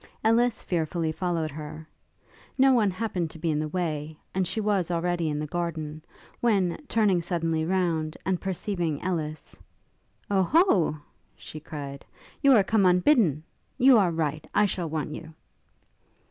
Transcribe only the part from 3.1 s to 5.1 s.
to be in the way, and she was